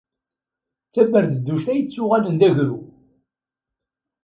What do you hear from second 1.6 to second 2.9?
ay yettuɣalen d agru.